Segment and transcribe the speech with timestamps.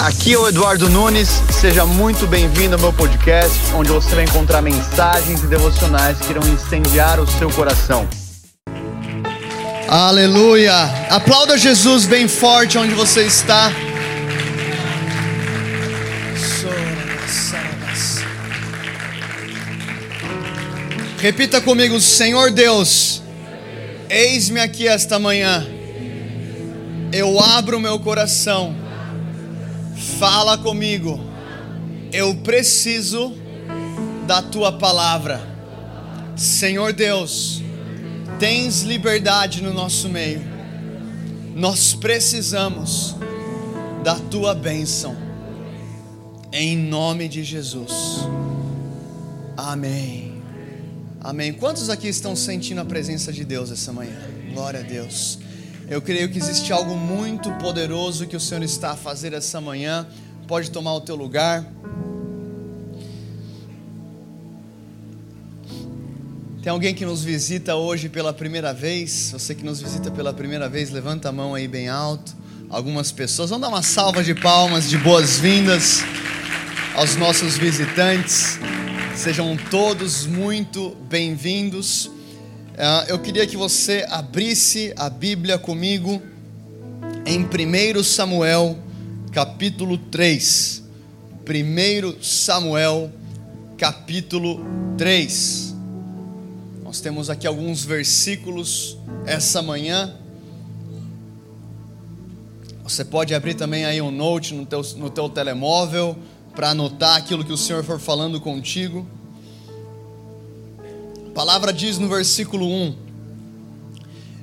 [0.00, 4.62] Aqui é o Eduardo Nunes, seja muito bem-vindo ao meu podcast, onde você vai encontrar
[4.62, 8.08] mensagens e devocionais que irão incendiar o seu coração.
[9.88, 10.72] Aleluia!
[11.10, 13.72] Aplauda Jesus bem forte onde você está.
[21.18, 23.20] Repita comigo, Senhor Deus,
[24.08, 25.66] eis-me aqui esta manhã.
[27.12, 28.86] Eu abro meu coração
[30.18, 31.20] Fala comigo.
[32.12, 33.32] Eu preciso
[34.26, 35.40] da tua palavra.
[36.36, 37.62] Senhor Deus,
[38.40, 40.42] tens liberdade no nosso meio.
[41.54, 43.14] Nós precisamos
[44.02, 45.16] da tua bênção.
[46.52, 48.26] Em nome de Jesus.
[49.56, 50.42] Amém.
[51.20, 51.52] Amém.
[51.52, 54.18] Quantos aqui estão sentindo a presença de Deus essa manhã?
[54.52, 55.38] Glória a Deus.
[55.90, 60.06] Eu creio que existe algo muito poderoso que o Senhor está a fazer essa manhã.
[60.46, 61.64] Pode tomar o teu lugar.
[66.62, 69.30] Tem alguém que nos visita hoje pela primeira vez?
[69.32, 72.36] Você que nos visita pela primeira vez, levanta a mão aí bem alto.
[72.68, 76.02] Algumas pessoas, vamos dar uma salva de palmas de boas-vindas
[76.94, 78.58] aos nossos visitantes.
[79.16, 82.10] Sejam todos muito bem-vindos.
[82.80, 86.22] Ah, eu queria que você abrisse a Bíblia comigo
[87.26, 88.78] em 1 Samuel,
[89.32, 90.84] capítulo 3.
[91.44, 93.10] 1 Samuel,
[93.76, 94.64] capítulo
[94.96, 95.74] 3.
[96.84, 100.14] Nós temos aqui alguns versículos essa manhã.
[102.84, 106.16] Você pode abrir também aí um note no teu, no teu telemóvel
[106.54, 109.04] para anotar aquilo que o Senhor for falando contigo
[111.38, 112.96] palavra diz no versículo 1: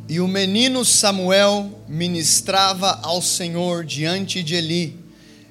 [0.08, 4.98] E o menino Samuel ministrava ao Senhor diante de Eli,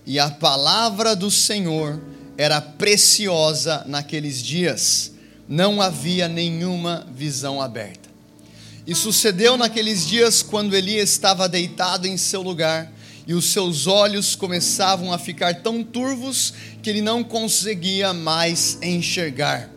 [0.07, 2.01] e a palavra do Senhor
[2.39, 5.13] era preciosa naqueles dias,
[5.47, 8.09] não havia nenhuma visão aberta.
[8.87, 12.91] E sucedeu naqueles dias quando Eli estava deitado em seu lugar,
[13.27, 19.74] e os seus olhos começavam a ficar tão turvos que ele não conseguia mais enxergar.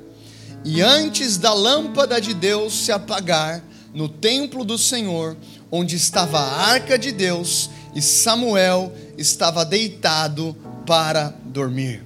[0.69, 3.63] E antes da lâmpada de Deus se apagar,
[3.93, 5.37] no templo do Senhor,
[5.71, 10.53] onde estava a arca de Deus, e Samuel estava deitado
[10.85, 12.03] para dormir.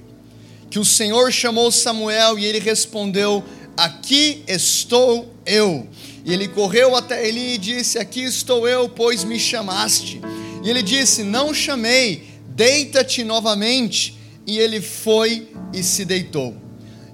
[0.70, 3.42] Que o Senhor chamou Samuel e ele respondeu:
[3.76, 5.88] Aqui estou eu.
[6.24, 10.20] E ele correu até ele e disse: Aqui estou eu, pois me chamaste.
[10.62, 14.16] E ele disse: Não chamei, deita-te novamente.
[14.46, 16.61] E ele foi e se deitou.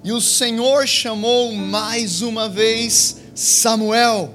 [0.03, 4.33] E o Senhor chamou mais uma vez Samuel.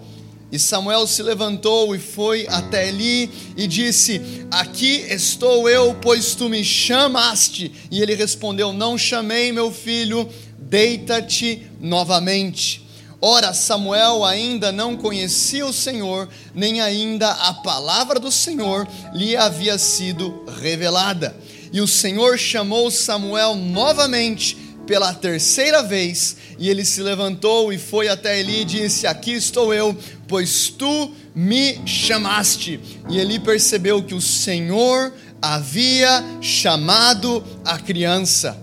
[0.53, 6.49] E Samuel se levantou e foi até Eli e disse: Aqui estou eu, pois tu
[6.49, 7.73] me chamaste.
[7.91, 12.85] E ele respondeu: Não chamei, meu filho, deita-te novamente.
[13.21, 19.79] Ora, Samuel ainda não conhecia o Senhor, nem ainda a palavra do Senhor lhe havia
[19.79, 21.35] sido revelada.
[21.73, 28.09] E o Senhor chamou Samuel novamente pela terceira vez, e ele se levantou e foi
[28.09, 29.97] até Eli e disse: Aqui estou eu,
[30.29, 32.81] pois tu me chamaste.
[33.09, 38.59] E Eli percebeu que o Senhor havia chamado a criança.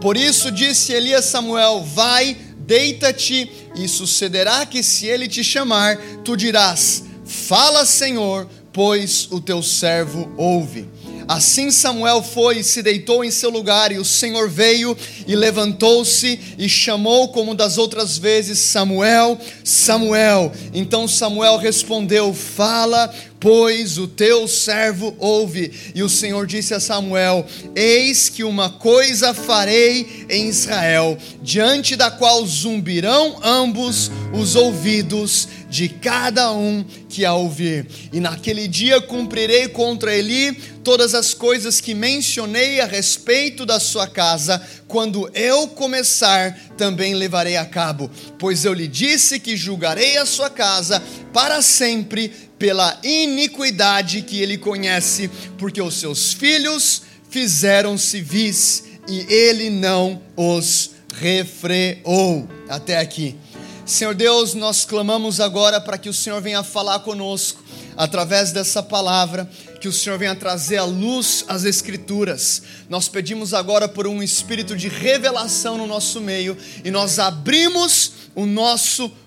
[0.00, 5.96] Por isso disse Eli a Samuel: Vai, deita-te, e sucederá que se ele te chamar,
[6.24, 10.88] tu dirás: Fala, Senhor, pois o teu servo ouve.
[11.28, 16.38] Assim Samuel foi e se deitou em seu lugar, e o Senhor veio e levantou-se
[16.56, 20.52] e chamou como das outras vezes: Samuel, Samuel.
[20.72, 25.72] Então Samuel respondeu: Fala, pois o teu servo ouve.
[25.94, 32.10] E o Senhor disse a Samuel: Eis que uma coisa farei em Israel, diante da
[32.10, 37.86] qual zumbirão ambos os ouvidos de cada um que a ouvir.
[38.12, 40.52] E naquele dia cumprirei contra Eli
[40.86, 47.56] todas as coisas que mencionei a respeito da sua casa, quando eu começar, também levarei
[47.56, 48.08] a cabo,
[48.38, 51.02] pois eu lhe disse que julgarei a sua casa
[51.36, 59.68] para sempre pela iniquidade que ele conhece, porque os seus filhos fizeram-se vis e ele
[59.68, 62.48] não os refreou.
[62.70, 63.36] Até aqui.
[63.84, 67.62] Senhor Deus, nós clamamos agora para que o Senhor venha falar conosco
[67.98, 69.46] através dessa palavra,
[69.78, 72.62] que o Senhor venha trazer a luz às Escrituras.
[72.88, 78.46] Nós pedimos agora por um espírito de revelação no nosso meio e nós abrimos o
[78.46, 79.25] nosso coração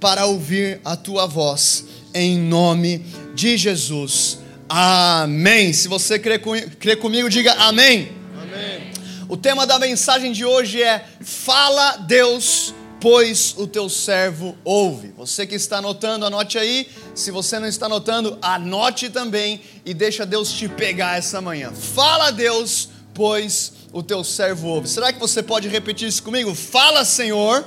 [0.00, 3.04] para ouvir a tua voz, em nome
[3.34, 4.38] de Jesus.
[4.68, 5.72] Amém.
[5.72, 8.12] Se você crê, com, crê comigo, diga amém.
[8.40, 8.92] Amém.
[9.28, 15.12] O tema da mensagem de hoje é Fala Deus, pois o teu servo ouve.
[15.16, 16.88] Você que está anotando, anote aí.
[17.14, 21.72] Se você não está anotando, anote também e deixa Deus te pegar essa manhã.
[21.72, 24.88] Fala Deus, pois o teu servo ouve.
[24.88, 26.54] Será que você pode repetir isso comigo?
[26.54, 27.64] Fala, Senhor,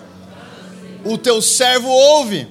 [1.07, 2.47] o teu servo ouve.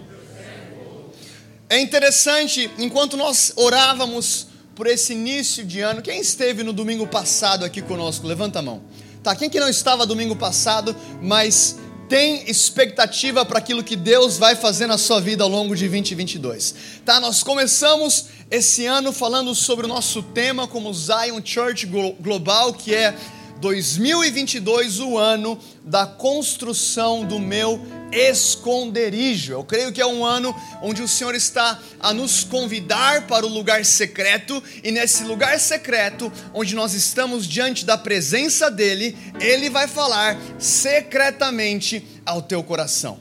[1.69, 7.65] É interessante, enquanto nós orávamos por esse início de ano, quem esteve no domingo passado
[7.65, 8.27] aqui conosco?
[8.27, 8.83] Levanta a mão.
[9.23, 11.77] Tá, quem que não estava domingo passado, mas
[12.09, 16.75] tem expectativa para aquilo que Deus vai fazer na sua vida ao longo de 2022.
[17.05, 21.87] Tá, nós começamos esse ano falando sobre o nosso tema como Zion Church
[22.21, 23.17] Global, que é
[23.61, 27.81] 2022, o ano da construção do meu
[28.13, 29.53] esconderijo.
[29.53, 33.49] Eu creio que é um ano onde o Senhor está a nos convidar para o
[33.49, 39.89] lugar secreto, e nesse lugar secreto, onde nós estamos diante da presença dEle, Ele vai
[39.89, 43.19] falar secretamente ao teu coração.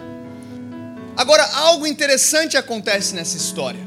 [1.18, 3.85] Agora, algo interessante acontece nessa história.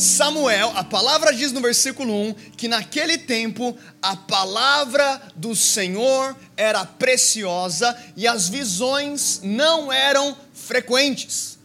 [0.00, 6.84] Samuel, a palavra diz no versículo 1 que naquele tempo a palavra do Senhor era
[6.84, 11.58] preciosa e as visões não eram frequentes.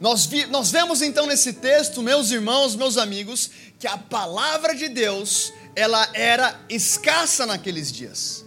[0.00, 4.88] Nós, vi, nós vemos então nesse texto, meus irmãos, meus amigos, que a palavra de
[4.88, 8.44] Deus ela era escassa naqueles dias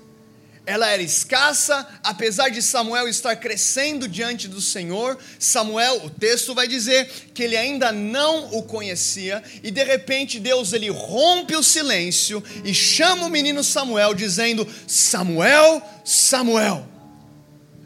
[0.66, 5.18] ela era escassa, apesar de Samuel estar crescendo diante do Senhor.
[5.38, 10.74] Samuel, o texto vai dizer que ele ainda não o conhecia e de repente Deus
[10.74, 16.88] ele rompe o silêncio e chama o menino Samuel dizendo: "Samuel, Samuel".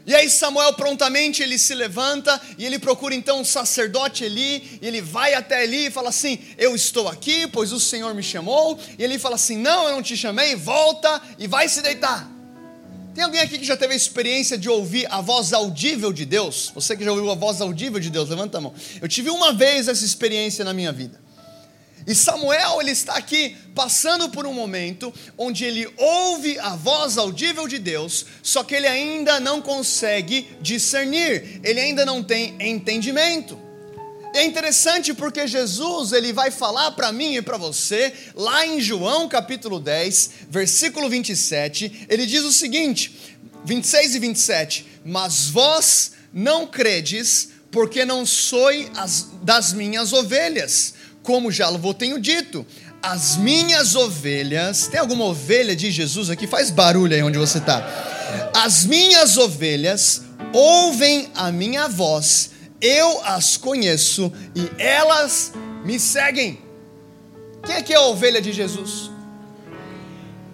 [0.06, 4.86] E aí Samuel prontamente ele se levanta e ele procura então o sacerdote Eli, e
[4.88, 8.78] ele vai até Eli e fala assim: "Eu estou aqui, pois o Senhor me chamou".
[8.98, 12.39] E ele fala assim: "Não, eu não te chamei, volta e vai se deitar".
[13.14, 16.70] Tem alguém aqui que já teve a experiência de ouvir a voz audível de Deus?
[16.74, 18.72] Você que já ouviu a voz audível de Deus, levanta a mão.
[19.00, 21.20] Eu tive uma vez essa experiência na minha vida.
[22.06, 27.68] E Samuel, ele está aqui passando por um momento onde ele ouve a voz audível
[27.68, 33.59] de Deus, só que ele ainda não consegue discernir, ele ainda não tem entendimento.
[34.32, 39.28] É interessante porque Jesus ele vai falar para mim e para você, lá em João
[39.28, 47.48] capítulo 10, versículo 27, ele diz o seguinte: 26 e 27, mas vós não credes,
[47.72, 52.64] porque não sois as, das minhas ovelhas, como já vos tenho dito.
[53.02, 56.46] As minhas ovelhas, tem alguma ovelha de Jesus aqui?
[56.46, 57.82] Faz barulho aí onde você está.
[58.54, 60.22] As minhas ovelhas
[60.52, 62.50] ouvem a minha voz
[62.80, 65.52] eu as conheço e elas
[65.84, 66.60] me seguem.
[67.64, 69.10] Quem é que é a ovelha de Jesus?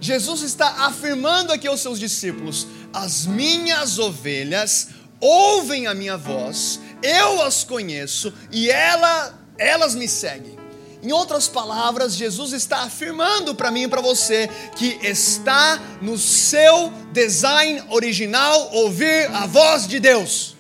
[0.01, 4.89] Jesus está afirmando aqui aos seus discípulos: as minhas ovelhas
[5.21, 10.57] ouvem a minha voz, eu as conheço e ela, elas me seguem.
[11.03, 16.93] Em outras palavras, Jesus está afirmando para mim e para você que está no seu
[17.13, 20.56] design original ouvir a voz de Deus.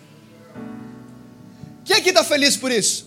[1.87, 3.07] Quem aqui está feliz por isso?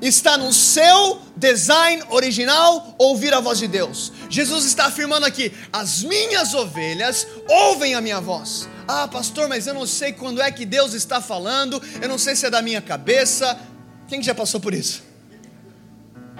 [0.00, 4.12] Está no seu design original ouvir a voz de Deus.
[4.30, 8.68] Jesus está afirmando aqui: as minhas ovelhas ouvem a minha voz.
[8.86, 12.36] Ah, pastor, mas eu não sei quando é que Deus está falando, eu não sei
[12.36, 13.58] se é da minha cabeça.
[14.06, 15.02] Quem já passou por isso?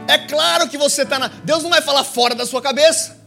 [0.06, 1.26] É claro que você está na.
[1.26, 3.17] Deus não vai falar fora da sua cabeça.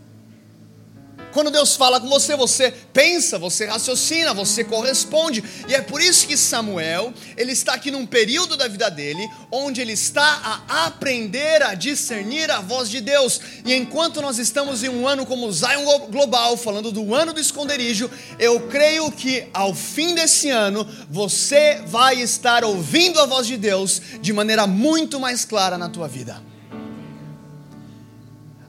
[1.31, 5.43] Quando Deus fala com você, você pensa, você raciocina, você corresponde.
[5.67, 9.81] E é por isso que Samuel, ele está aqui num período da vida dele, onde
[9.81, 13.39] ele está a aprender a discernir a voz de Deus.
[13.65, 18.09] E enquanto nós estamos em um ano como Zion Global, falando do ano do esconderijo,
[18.37, 24.01] eu creio que ao fim desse ano, você vai estar ouvindo a voz de Deus
[24.21, 26.50] de maneira muito mais clara na tua vida.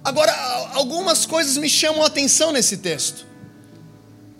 [0.04, 0.32] Agora,
[0.74, 3.24] algumas coisas me chamam a atenção nesse texto.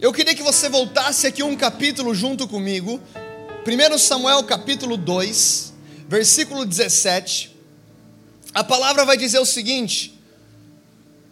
[0.01, 3.01] Eu queria que você voltasse aqui um capítulo junto comigo.
[3.65, 5.73] 1 Samuel capítulo 2,
[6.09, 7.57] versículo 17.
[8.53, 10.19] A palavra vai dizer o seguinte: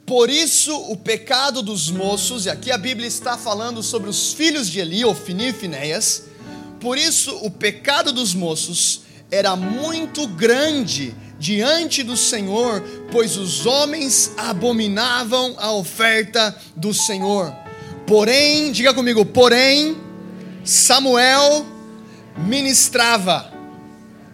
[0.06, 4.68] Por isso o pecado dos moços, e aqui a Bíblia está falando sobre os filhos
[4.68, 6.26] de Eli, Ofni e Finéias.
[6.78, 14.32] Por isso o pecado dos moços era muito grande diante do Senhor, pois os homens
[14.36, 17.50] abominavam a oferta do Senhor.
[18.06, 19.96] Porém, diga comigo, porém,
[20.62, 21.64] Samuel
[22.36, 23.50] ministrava.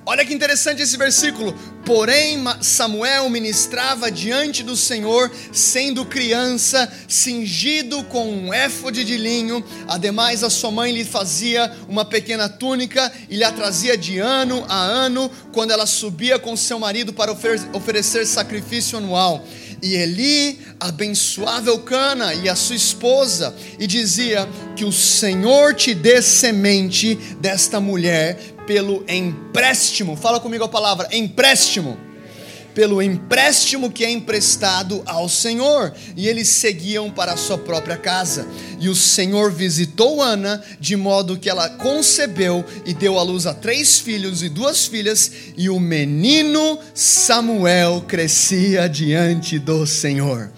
[0.04, 1.54] Olha que interessante esse versículo.
[1.86, 9.64] Porém, Samuel ministrava diante do Senhor, sendo criança, cingido com um éfode de linho.
[9.86, 14.64] Ademais, a sua mãe lhe fazia uma pequena túnica e lhe a trazia de ano
[14.68, 17.30] a ano, quando ela subia com seu marido para
[17.72, 19.46] oferecer sacrifício anual.
[19.80, 26.20] E Eli abençoava Elcana e a sua esposa e dizia: Que o Senhor te dê
[26.20, 30.16] semente desta mulher pelo empréstimo.
[30.16, 32.06] Fala comigo a palavra empréstimo
[32.76, 38.46] pelo empréstimo que é emprestado ao Senhor, e eles seguiam para a sua própria casa.
[38.78, 43.54] E o Senhor visitou Ana, de modo que ela concebeu e deu à luz a
[43.54, 50.52] três filhos e duas filhas, e o menino Samuel crescia diante do Senhor.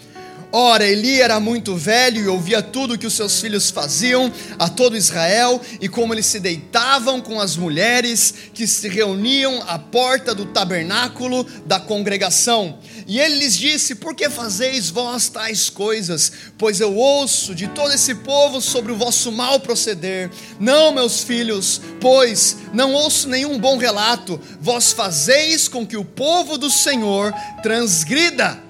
[0.50, 4.66] Ora, Eli era muito velho e ouvia tudo o que os seus filhos faziam a
[4.66, 10.34] todo Israel e como eles se deitavam com as mulheres que se reuniam à porta
[10.34, 12.78] do tabernáculo da congregação.
[13.06, 16.32] E ele lhes disse: Por que fazeis vós tais coisas?
[16.56, 20.30] Pois eu ouço de todo esse povo sobre o vosso mal proceder.
[20.58, 24.40] Não, meus filhos, pois não ouço nenhum bom relato.
[24.58, 28.67] Vós fazeis com que o povo do Senhor transgrida.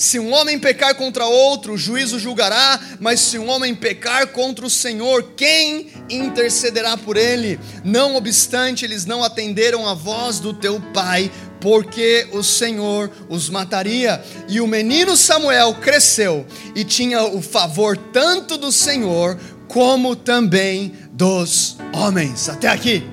[0.00, 4.64] Se um homem pecar contra outro, o juízo julgará, mas se um homem pecar contra
[4.64, 7.60] o Senhor, quem intercederá por ele?
[7.84, 11.30] Não obstante, eles não atenderam a voz do teu pai,
[11.60, 14.24] porque o Senhor os mataria.
[14.48, 19.38] E o menino Samuel cresceu e tinha o favor tanto do Senhor
[19.68, 22.48] como também dos homens.
[22.48, 23.06] Até aqui.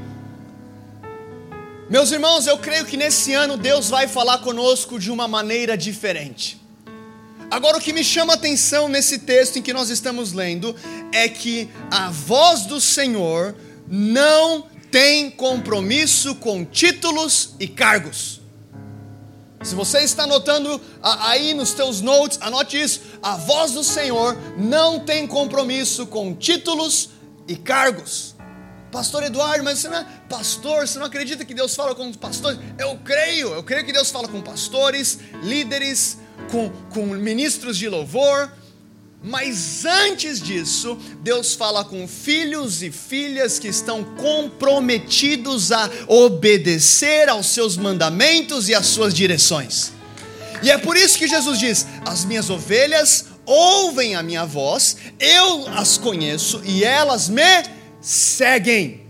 [1.89, 6.65] Meus irmãos, eu creio que nesse ano Deus vai falar conosco de uma maneira diferente.
[7.50, 10.75] Agora, o que me chama a atenção nesse texto em que nós estamos lendo
[11.13, 13.56] é que a voz do Senhor
[13.88, 18.42] não tem compromisso com títulos e cargos.
[19.63, 23.01] Se você está anotando aí nos teus notes, anote isso.
[23.24, 27.10] A voz do Senhor não tem compromisso com títulos
[27.48, 28.36] e cargos.
[28.92, 32.60] Pastor Eduardo, mas você não é pastor, você não acredita que Deus fala com pastores?
[32.77, 36.18] Eu creio, eu creio que Deus fala com pastores, líderes,
[36.51, 38.51] com, com ministros de louvor,
[39.24, 47.48] mas antes disso, Deus fala com filhos e filhas que estão comprometidos a obedecer aos
[47.48, 49.92] seus mandamentos e às suas direções.
[50.62, 55.68] E é por isso que Jesus diz: As minhas ovelhas ouvem a minha voz, eu
[55.70, 57.63] as conheço e elas me
[58.01, 59.07] seguem.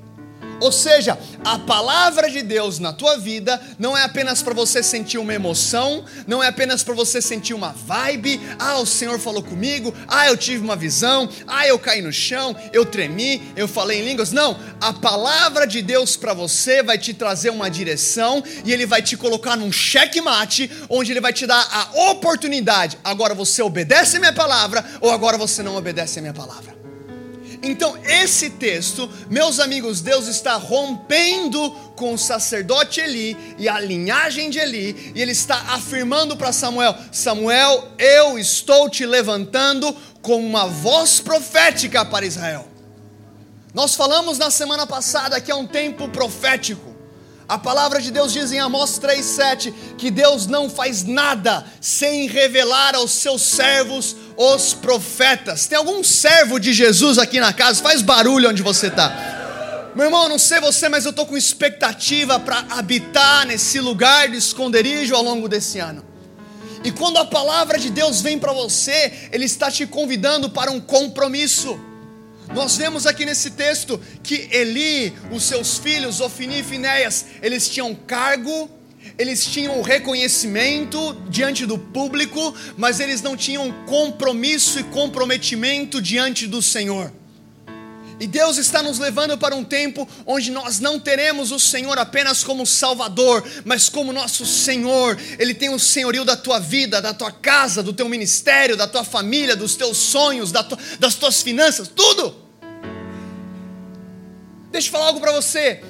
[0.59, 5.17] Ou seja, a palavra de Deus na tua vida não é apenas para você sentir
[5.17, 8.41] uma emoção, não é apenas para você sentir uma vibe.
[8.57, 9.93] Ah, o Senhor falou comigo.
[10.07, 11.29] Ah, eu tive uma visão.
[11.47, 14.31] Ah, eu caí no chão, eu tremi, eu falei em línguas.
[14.31, 19.01] Não, a palavra de Deus para você vai te trazer uma direção e ele vai
[19.01, 22.97] te colocar num checkmate, onde ele vai te dar a oportunidade.
[23.03, 26.76] Agora você obedece a minha palavra ou agora você não obedece a minha palavra.
[27.67, 34.49] Então, esse texto, meus amigos, Deus está rompendo com o sacerdote Eli e a linhagem
[34.49, 40.65] de Eli, e ele está afirmando para Samuel: Samuel, eu estou te levantando como uma
[40.65, 42.65] voz profética para Israel.
[43.73, 46.86] Nós falamos na semana passada que é um tempo profético.
[47.47, 52.93] A palavra de Deus diz em Amós 3,7 que Deus não faz nada sem revelar
[52.93, 55.65] aos seus servos os profetas.
[55.65, 57.81] Tem algum servo de Jesus aqui na casa?
[57.81, 59.91] Faz barulho onde você está.
[59.95, 64.37] Meu irmão, não sei você, mas eu estou com expectativa para habitar nesse lugar de
[64.37, 66.05] esconderijo ao longo desse ano.
[66.83, 70.81] E quando a palavra de Deus vem para você, Ele está te convidando para um
[70.81, 71.79] compromisso.
[72.53, 77.93] Nós vemos aqui nesse texto que Eli, os seus filhos, Ofini e Finéias, eles tinham
[77.93, 78.69] cargo,
[79.17, 86.61] eles tinham reconhecimento diante do público, mas eles não tinham compromisso e comprometimento diante do
[86.61, 87.11] Senhor.
[88.19, 92.43] E Deus está nos levando para um tempo onde nós não teremos o Senhor apenas
[92.43, 95.19] como Salvador, mas como nosso Senhor.
[95.37, 99.03] Ele tem o senhorio da tua vida, da tua casa, do teu ministério, da tua
[99.03, 102.35] família, dos teus sonhos, das tuas finanças, tudo.
[104.71, 105.81] Deixa eu falar algo para você.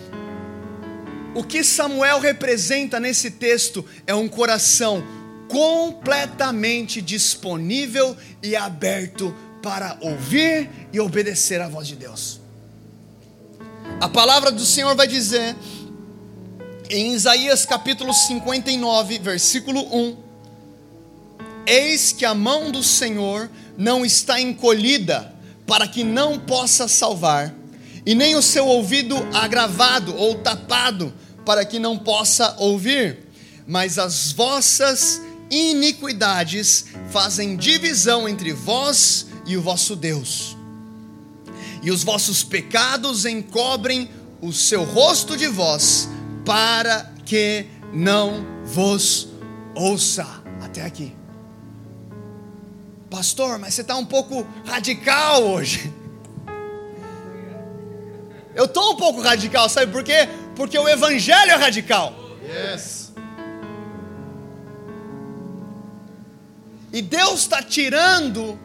[1.33, 5.03] O que Samuel representa nesse texto é um coração
[5.47, 9.33] completamente disponível e aberto
[9.67, 12.39] para ouvir e obedecer à voz de Deus.
[13.99, 15.57] A palavra do Senhor vai dizer
[16.89, 20.17] em Isaías capítulo 59, versículo 1:
[21.65, 25.35] Eis que a mão do Senhor não está encolhida
[25.67, 27.53] para que não possa salvar,
[28.05, 31.13] e nem o seu ouvido agravado ou tapado
[31.45, 33.27] para que não possa ouvir
[33.67, 35.21] mas as vossas
[35.51, 40.55] iniquidades fazem divisão entre vós e o vosso Deus.
[41.81, 44.09] E os vossos pecados encobrem
[44.41, 46.09] o seu rosto de vós,
[46.45, 49.29] para que não vos
[49.73, 50.27] ouça.
[50.61, 51.15] Até aqui.
[53.09, 55.93] Pastor, mas você está um pouco radical hoje.
[58.53, 60.27] Eu estou um pouco radical, sabe por quê?
[60.55, 62.13] Porque o Evangelho é radical.
[62.43, 63.13] Yes.
[66.91, 68.59] E Deus está tirando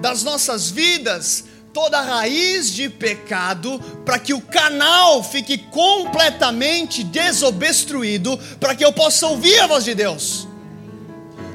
[0.00, 8.76] das nossas vidas toda raiz de pecado, para que o canal fique completamente desobstruído, para
[8.76, 10.46] que eu possa ouvir a voz de Deus.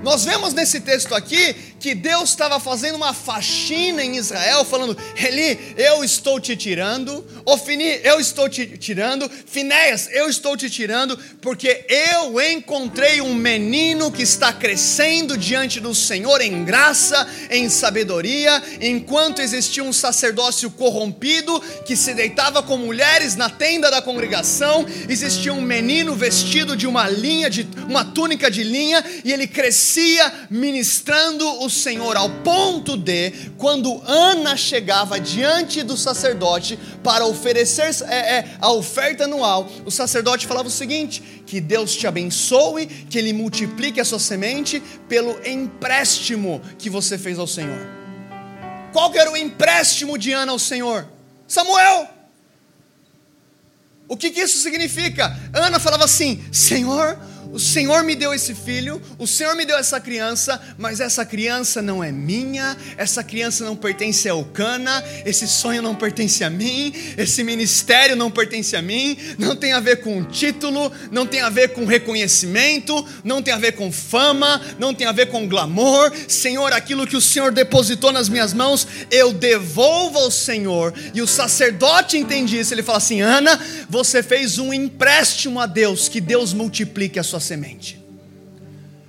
[0.04, 5.76] Nós vemos nesse texto aqui que Deus estava fazendo uma faxina em Israel, falando: Eli,
[5.78, 11.86] eu estou te tirando, Ofini, eu estou te tirando, Finéias, eu estou te tirando, porque
[11.88, 19.42] eu encontrei um menino que está crescendo diante do Senhor em graça, em sabedoria, enquanto
[19.42, 25.62] existia um sacerdócio corrompido que se deitava com mulheres na tenda da congregação, existia um
[25.62, 31.69] menino vestido de uma linha de uma túnica de linha e ele crescia ministrando o
[31.70, 38.72] Senhor ao ponto de, quando Ana chegava diante do sacerdote para oferecer é, é, a
[38.72, 44.06] oferta anual, o sacerdote falava o seguinte: que Deus te abençoe, que Ele multiplique a
[44.06, 47.88] sua semente pelo empréstimo que você fez ao Senhor.
[48.92, 51.08] Qual era o empréstimo de Ana ao Senhor?
[51.48, 52.08] Samuel.
[54.08, 55.38] O que, que isso significa?
[55.54, 57.20] Ana falava assim: Senhor,
[57.52, 61.82] o Senhor me deu esse filho, o Senhor me deu essa criança, mas essa criança
[61.82, 66.94] não é minha, essa criança não pertence ao Cana, esse sonho não pertence a mim,
[67.18, 71.50] esse ministério não pertence a mim, não tem a ver com título, não tem a
[71.50, 76.12] ver com reconhecimento, não tem a ver com fama, não tem a ver com glamour.
[76.28, 80.94] Senhor, aquilo que o Senhor depositou nas minhas mãos, eu devolvo ao Senhor.
[81.14, 83.60] E o sacerdote entende isso, ele fala assim: Ana,
[83.90, 87.98] você fez um empréstimo a Deus, que Deus multiplique a sua sua semente.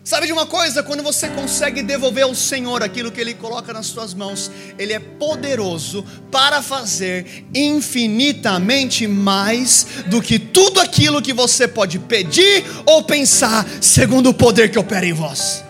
[0.03, 0.83] Sabe de uma coisa?
[0.83, 4.99] Quando você consegue devolver ao Senhor aquilo que Ele coloca nas suas mãos, Ele é
[4.99, 13.67] poderoso para fazer infinitamente mais do que tudo aquilo que você pode pedir ou pensar,
[13.81, 15.63] segundo o poder que opera em vós.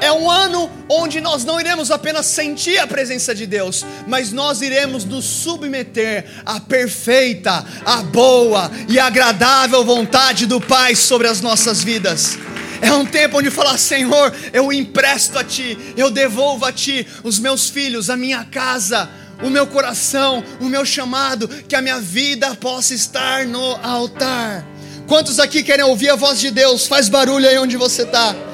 [0.00, 4.62] É um ano onde nós não iremos apenas sentir a presença de Deus, mas nós
[4.62, 11.82] iremos nos submeter à perfeita, à boa e agradável vontade do Pai sobre as nossas
[11.82, 12.38] vidas.
[12.80, 17.40] É um tempo onde falar, Senhor, eu empresto a Ti, eu devolvo a Ti os
[17.40, 19.10] meus filhos, a minha casa,
[19.42, 24.64] o meu coração, o meu chamado, que a minha vida possa estar no altar.
[25.08, 26.86] Quantos aqui querem ouvir a voz de Deus?
[26.86, 28.47] Faz barulho aí onde você está.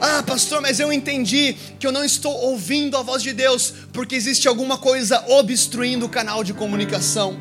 [0.00, 4.14] Ah, pastor, mas eu entendi que eu não estou ouvindo a voz de Deus porque
[4.14, 7.38] existe alguma coisa obstruindo o canal de comunicação.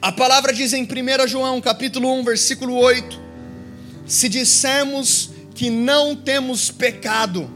[0.00, 3.20] A palavra diz em 1 João, capítulo 1, versículo 8:
[4.06, 7.50] Se dissermos que não temos pecado,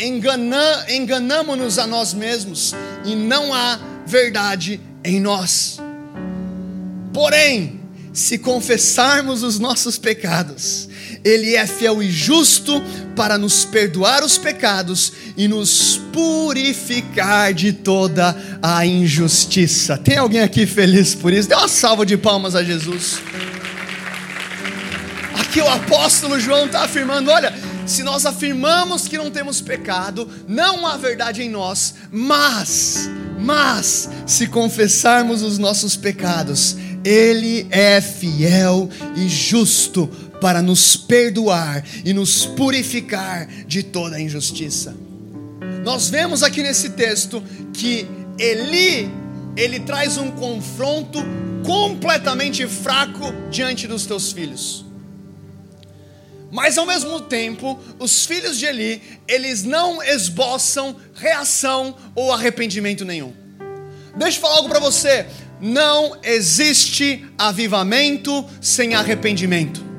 [0.00, 2.72] engana, enganamos-nos a nós mesmos
[3.04, 5.78] e não há verdade em nós.
[7.12, 7.80] Porém,
[8.12, 10.88] se confessarmos os nossos pecados,
[11.24, 12.82] Ele é fiel e justo
[13.14, 19.96] para nos perdoar os pecados e nos purificar de toda a injustiça.
[19.96, 21.48] Tem alguém aqui feliz por isso?
[21.48, 23.20] Dê uma salva de palmas a Jesus.
[25.38, 27.54] Aqui o apóstolo João está afirmando: olha,
[27.86, 33.08] se nós afirmamos que não temos pecado, não há verdade em nós, mas,
[33.38, 40.10] mas, se confessarmos os nossos pecados, Ele é fiel e justo
[40.42, 44.92] para nos perdoar e nos purificar de toda injustiça.
[45.84, 47.40] Nós vemos aqui nesse texto
[47.72, 49.08] que Eli,
[49.56, 51.20] ele traz um confronto
[51.64, 54.84] completamente fraco diante dos teus filhos.
[56.50, 63.32] Mas ao mesmo tempo, os filhos de Eli, eles não esboçam reação ou arrependimento nenhum.
[64.16, 65.24] Deixa eu falar algo para você:
[65.60, 69.91] não existe avivamento sem arrependimento.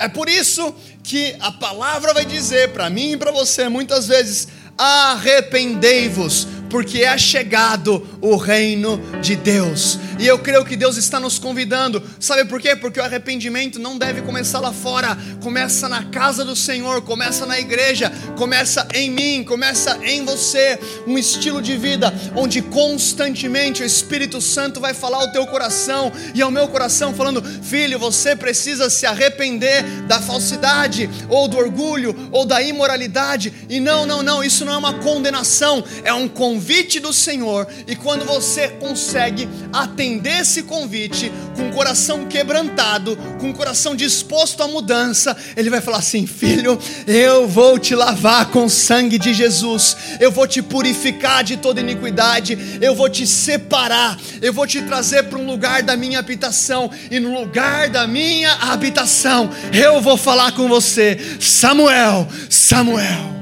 [0.00, 4.48] É por isso que a palavra vai dizer para mim e para você muitas vezes:
[4.78, 9.98] arrependei-vos, porque é chegado o reino de Deus.
[10.18, 12.02] E eu creio que Deus está nos convidando.
[12.18, 12.76] Sabe por quê?
[12.76, 17.58] Porque o arrependimento não deve começar lá fora, começa na casa do Senhor, começa na
[17.58, 20.78] igreja, começa em mim, começa em você.
[21.06, 26.40] Um estilo de vida onde constantemente o Espírito Santo vai falar ao teu coração e
[26.40, 32.44] ao meu coração, falando: Filho, você precisa se arrepender da falsidade, ou do orgulho, ou
[32.44, 33.52] da imoralidade.
[33.68, 36.28] E não, não, não, isso não é uma condenação, é um
[36.60, 37.66] convite do Senhor.
[37.86, 44.62] E quando você consegue atender esse convite com o coração quebrantado, com o coração disposto
[44.62, 49.32] à mudança, Ele vai falar assim: Filho, eu vou te lavar com o sangue de
[49.32, 54.82] Jesus, eu vou te purificar de toda iniquidade, eu vou te separar, eu vou te
[54.82, 60.18] trazer para um lugar da minha habitação, e no lugar da minha habitação, eu vou
[60.18, 63.39] falar com você, Samuel, Samuel.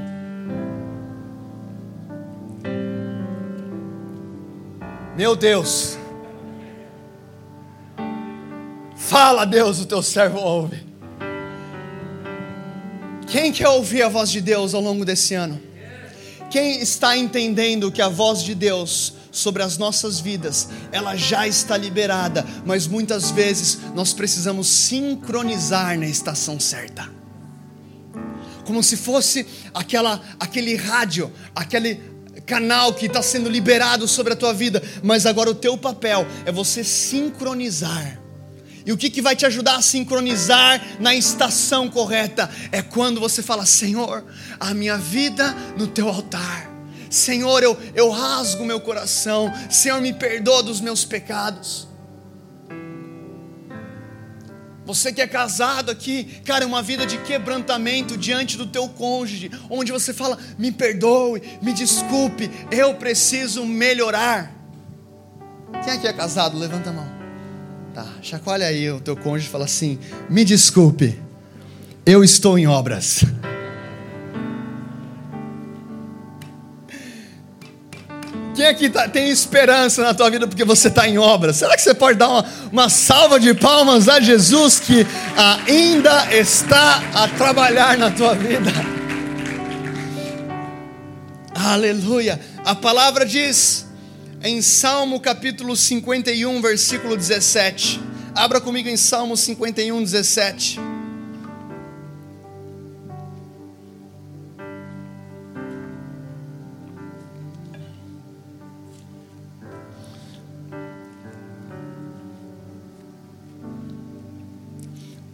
[5.19, 5.97] Meu Deus,
[8.95, 10.81] fala, Deus, o teu servo ouve.
[13.27, 15.61] Quem quer ouvir a voz de Deus ao longo desse ano?
[16.49, 21.75] Quem está entendendo que a voz de Deus sobre as nossas vidas, ela já está
[21.75, 27.09] liberada, mas muitas vezes nós precisamos sincronizar na estação certa.
[28.63, 32.01] Como se fosse aquela, aquele rádio, aquele,
[32.49, 36.51] canal que está sendo liberado sobre a tua vida, mas agora o teu papel é
[36.51, 38.19] você sincronizar.
[38.83, 42.49] E o que, que vai te ajudar a sincronizar na estação correta?
[42.71, 44.25] É quando você fala: Senhor,
[44.59, 46.67] a minha vida no teu altar.
[47.07, 49.53] Senhor, eu, eu rasgo meu coração.
[49.69, 51.88] Senhor, me perdoa dos meus pecados.
[54.89, 59.51] Você que é casado aqui, cara, é uma vida de quebrantamento diante do teu cônjuge,
[59.69, 64.51] onde você fala: me perdoe, me desculpe, eu preciso melhorar.
[65.83, 66.57] Quem aqui é casado?
[66.57, 67.07] Levanta a mão.
[67.93, 71.21] Tá, chacoalha aí o teu cônjuge e fala assim: me desculpe,
[72.03, 73.23] eu estou em obras.
[78.59, 81.53] Quem aqui tá, tem esperança na tua vida porque você está em obra?
[81.53, 85.07] Será que você pode dar uma, uma salva de palmas a Jesus que
[85.65, 88.69] ainda está a trabalhar na tua vida?
[91.55, 92.37] Aleluia!
[92.65, 93.85] A palavra diz
[94.43, 98.01] em Salmo capítulo 51, versículo 17.
[98.35, 100.88] Abra comigo em Salmo 51, 17.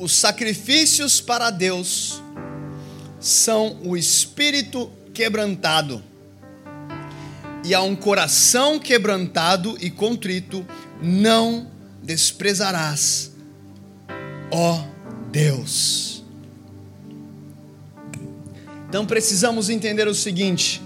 [0.05, 2.21] Os sacrifícios para Deus
[3.19, 5.99] são o espírito quebrantado.
[7.63, 10.63] E a um coração quebrantado e contrito
[11.01, 11.71] não
[12.03, 13.31] desprezarás,
[14.51, 14.85] ó
[15.31, 16.23] Deus.
[18.87, 20.83] Então precisamos entender o seguinte: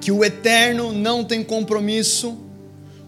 [0.00, 2.38] que o eterno não tem compromisso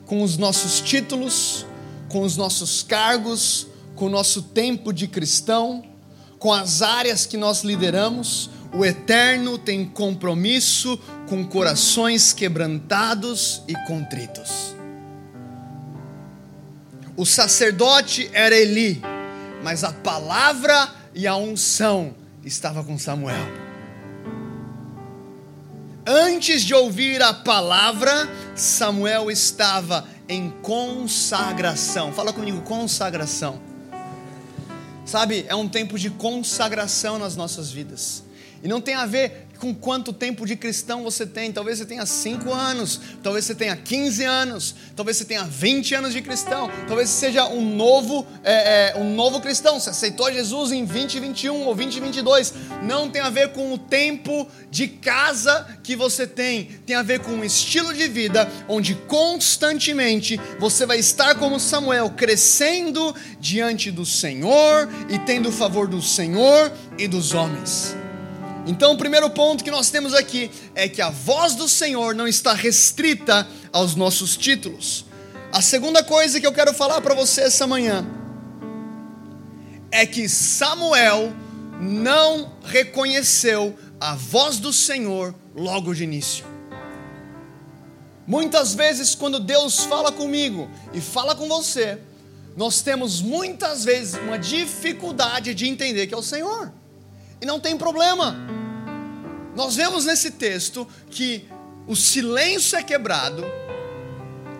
[0.04, 1.64] com os nossos títulos,
[2.08, 3.68] com os nossos cargos,
[3.98, 5.84] com o nosso tempo de cristão,
[6.38, 10.96] com as áreas que nós lideramos, o Eterno tem compromisso
[11.28, 14.76] com corações quebrantados e contritos.
[17.16, 19.02] O sacerdote era Eli,
[19.64, 23.48] mas a palavra e a unção estava com Samuel.
[26.06, 32.12] Antes de ouvir a palavra, Samuel estava em consagração.
[32.12, 33.67] Fala comigo, consagração.
[35.08, 38.22] Sabe, é um tempo de consagração nas nossas vidas.
[38.62, 41.52] E não tem a ver com quanto tempo de cristão você tem.
[41.52, 46.12] Talvez você tenha 5 anos, talvez você tenha 15 anos, talvez você tenha 20 anos
[46.12, 49.78] de cristão, talvez você seja um novo, é, é, um novo cristão.
[49.78, 52.54] Você aceitou Jesus em 2021 ou 2022.
[52.82, 57.20] Não tem a ver com o tempo de casa que você tem, tem a ver
[57.20, 64.04] com um estilo de vida onde constantemente você vai estar como Samuel, crescendo diante do
[64.04, 67.97] Senhor e tendo o favor do Senhor e dos homens.
[68.68, 72.28] Então, o primeiro ponto que nós temos aqui é que a voz do Senhor não
[72.28, 75.06] está restrita aos nossos títulos.
[75.50, 78.06] A segunda coisa que eu quero falar para você essa manhã
[79.90, 81.32] é que Samuel
[81.80, 86.44] não reconheceu a voz do Senhor logo de início.
[88.26, 91.98] Muitas vezes, quando Deus fala comigo e fala com você,
[92.54, 96.70] nós temos muitas vezes uma dificuldade de entender que é o Senhor.
[97.40, 98.36] E não tem problema.
[99.54, 101.48] Nós vemos nesse texto que
[101.86, 103.44] o silêncio é quebrado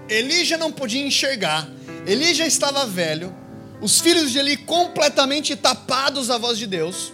[0.08, 1.68] Eli já não podia enxergar,
[2.06, 3.34] Eli já estava velho,
[3.80, 7.12] os filhos de Eli completamente tapados à voz de Deus,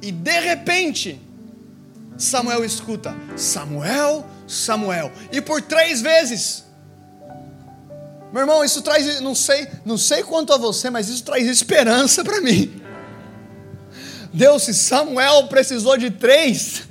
[0.00, 1.20] e de repente,
[2.16, 6.64] Samuel escuta: Samuel, Samuel, e por três vezes.
[8.32, 12.22] Meu irmão, isso traz, não sei, não sei quanto a você, mas isso traz esperança
[12.22, 12.79] para mim.
[14.32, 16.88] Deus, se Samuel precisou de três,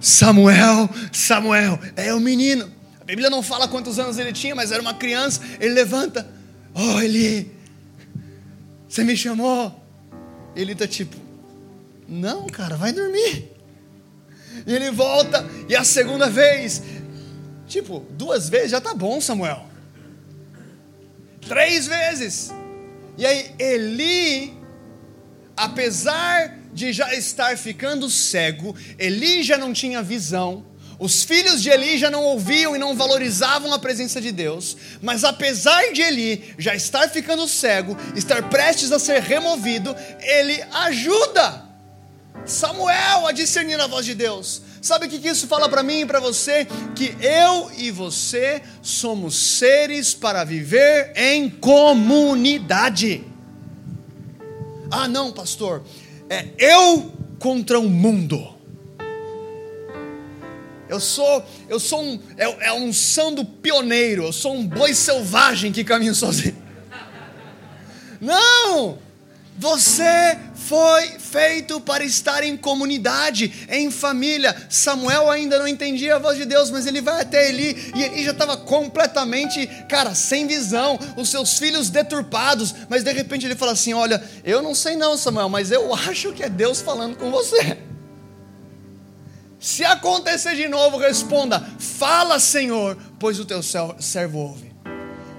[0.00, 2.70] Samuel, Samuel, é o menino.
[3.00, 5.40] A Bíblia não fala quantos anos ele tinha, mas era uma criança.
[5.60, 6.28] Ele levanta,
[6.74, 7.52] oh Eli,
[8.88, 9.80] você me chamou.
[10.56, 11.16] Ele está tipo,
[12.08, 13.50] não, cara, vai dormir.
[14.66, 16.82] E ele volta, e a segunda vez,
[17.66, 19.66] tipo, duas vezes já tá bom, Samuel.
[21.48, 22.50] Três vezes.
[23.16, 24.54] E aí, Eli,
[25.56, 30.64] apesar de já estar ficando cego, Eli já não tinha visão,
[30.98, 35.24] os filhos de Eli já não ouviam e não valorizavam a presença de Deus, mas
[35.24, 41.64] apesar de Eli já estar ficando cego, estar prestes a ser removido, ele ajuda
[42.44, 44.62] Samuel a discernir a voz de Deus.
[44.80, 46.66] Sabe o que isso fala para mim e para você?
[46.94, 53.31] Que eu e você somos seres para viver em comunidade.
[54.92, 55.82] Ah, não, pastor,
[56.28, 58.52] é eu contra o mundo.
[60.86, 65.72] Eu sou, eu sou um, é, é um sando pioneiro, eu sou um boi selvagem
[65.72, 66.54] que caminha sozinho.
[68.20, 68.98] Não!
[69.58, 74.54] Você foi feito para estar em comunidade, em família.
[74.68, 78.24] Samuel ainda não entendia a voz de Deus, mas ele vai até Eli e ele
[78.24, 82.74] já estava completamente, cara, sem visão, os seus filhos deturpados.
[82.88, 86.32] Mas de repente ele fala assim: Olha, eu não sei não, Samuel, mas eu acho
[86.32, 87.78] que é Deus falando com você.
[89.58, 94.71] Se acontecer de novo, responda: Fala, Senhor, pois o teu servo ouve.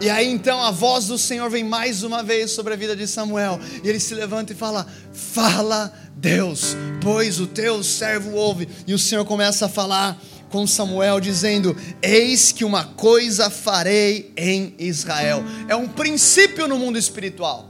[0.04, 3.08] E aí então a voz do Senhor vem mais uma vez sobre a vida de
[3.08, 8.68] Samuel, e ele se levanta e fala: Fala, Deus, pois o teu servo ouve.
[8.86, 14.76] E o Senhor começa a falar com Samuel, dizendo: Eis que uma coisa farei em
[14.78, 15.42] Israel.
[15.70, 17.70] É um princípio no mundo espiritual.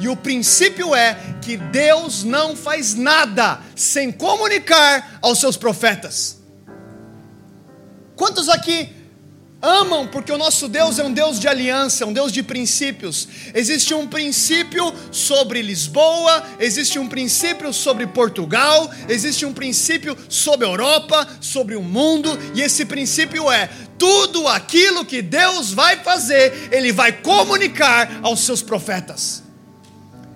[0.00, 6.38] E o princípio é que Deus não faz nada sem comunicar aos seus profetas.
[8.16, 8.97] Quantos aqui
[9.60, 13.28] amam porque o nosso Deus é um Deus de aliança, um Deus de princípios.
[13.54, 20.70] Existe um princípio sobre Lisboa, existe um princípio sobre Portugal, existe um princípio sobre a
[20.70, 23.68] Europa, sobre o mundo, e esse princípio é:
[23.98, 29.42] tudo aquilo que Deus vai fazer, Ele vai comunicar aos seus profetas.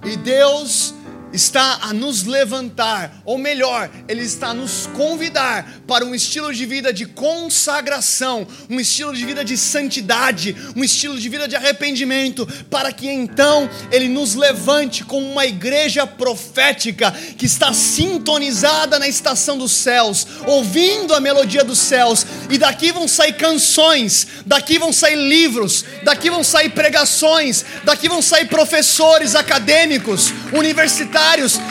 [0.04, 0.92] E Deus
[1.32, 6.66] está a nos levantar, ou melhor, Ele está a nos convidar para um estilo de
[6.66, 12.46] vida de consagração, um estilo de vida de santidade, um estilo de vida de arrependimento,
[12.70, 19.56] para que então Ele nos levante como uma igreja profética que está sintonizada na estação
[19.56, 25.16] dos céus, ouvindo a melodia dos céus, e daqui vão sair canções, daqui vão sair
[25.16, 31.21] livros, daqui vão sair pregações, daqui vão sair professores acadêmicos, universitários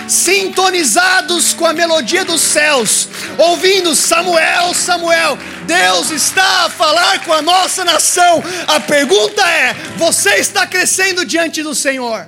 [0.08, 7.42] sintonizados com a melodia dos céus, ouvindo Samuel, Samuel, Deus está a falar com a
[7.42, 8.44] nossa nação.
[8.68, 12.28] A pergunta é: você está crescendo diante do Senhor?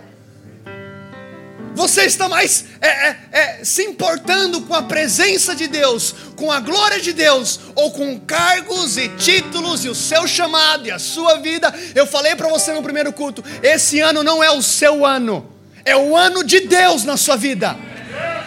[1.75, 6.59] Você está mais é, é, é, se importando com a presença de Deus, com a
[6.59, 11.37] glória de Deus, ou com cargos e títulos e o seu chamado e a sua
[11.37, 11.73] vida?
[11.95, 15.52] Eu falei para você no primeiro culto: esse ano não é o seu ano.
[15.85, 17.75] É o ano de Deus na sua vida.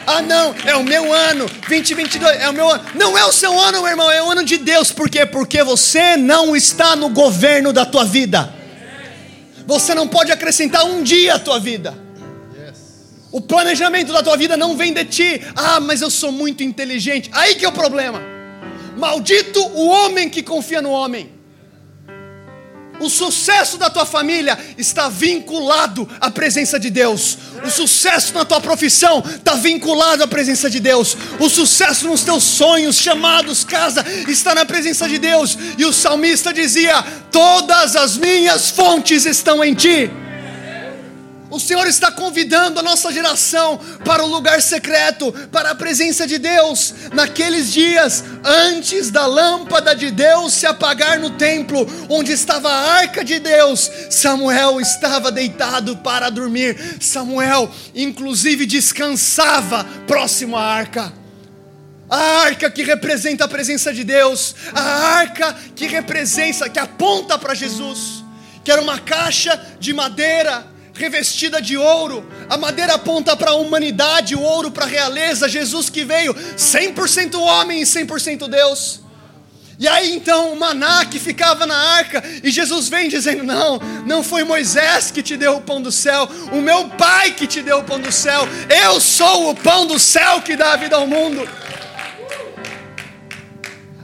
[0.06, 2.84] Ah, não, é o meu ano, 2022, é o meu ano.
[2.94, 4.92] Não é o seu ano, meu irmão, é o ano de Deus.
[4.92, 5.26] Por quê?
[5.26, 8.54] Porque você não está no governo da tua vida.
[9.66, 11.92] Você não pode acrescentar um dia à tua vida.
[13.32, 15.42] O planejamento da tua vida não vem de ti.
[15.56, 17.28] Ah, mas eu sou muito inteligente.
[17.32, 18.22] Aí que é o problema.
[18.96, 21.35] Maldito o homem que confia no homem.
[22.98, 27.38] O sucesso da tua família está vinculado à presença de Deus.
[27.64, 31.16] O sucesso na tua profissão está vinculado à presença de Deus.
[31.38, 35.56] O sucesso nos teus sonhos, chamados, casa, está na presença de Deus.
[35.76, 40.10] E o salmista dizia: Todas as minhas fontes estão em ti.
[41.56, 46.36] O Senhor está convidando a nossa geração para o lugar secreto, para a presença de
[46.36, 52.92] Deus, naqueles dias antes da lâmpada de Deus se apagar no templo, onde estava a
[52.96, 53.90] arca de Deus.
[54.10, 56.98] Samuel estava deitado para dormir.
[57.00, 61.10] Samuel, inclusive, descansava próximo à arca.
[62.10, 67.54] A arca que representa a presença de Deus, a arca que representa, que aponta para
[67.54, 68.22] Jesus,
[68.62, 72.26] que era uma caixa de madeira revestida de ouro.
[72.48, 75.48] A madeira aponta para a humanidade, o ouro para a realeza.
[75.48, 79.00] Jesus que veio 100% homem e 100% Deus.
[79.78, 84.22] E aí então o maná que ficava na arca, e Jesus vem dizendo: Não, não
[84.22, 87.80] foi Moisés que te deu o pão do céu, o meu Pai que te deu
[87.80, 88.48] o pão do céu,
[88.84, 91.46] eu sou o pão do céu que dá a vida ao mundo.